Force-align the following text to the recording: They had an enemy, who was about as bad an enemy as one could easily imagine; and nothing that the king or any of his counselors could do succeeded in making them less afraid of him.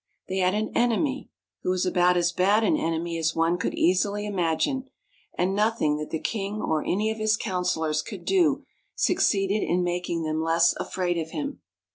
They 0.27 0.37
had 0.39 0.55
an 0.55 0.71
enemy, 0.75 1.29
who 1.61 1.69
was 1.69 1.85
about 1.85 2.17
as 2.17 2.31
bad 2.31 2.63
an 2.63 2.75
enemy 2.75 3.19
as 3.19 3.35
one 3.35 3.59
could 3.59 3.75
easily 3.75 4.25
imagine; 4.25 4.89
and 5.37 5.53
nothing 5.53 5.97
that 5.97 6.09
the 6.09 6.17
king 6.17 6.59
or 6.59 6.81
any 6.83 7.11
of 7.11 7.19
his 7.19 7.37
counselors 7.37 8.01
could 8.01 8.25
do 8.25 8.63
succeeded 8.95 9.61
in 9.63 9.83
making 9.83 10.23
them 10.23 10.41
less 10.41 10.73
afraid 10.79 11.19
of 11.19 11.29
him. 11.29 11.61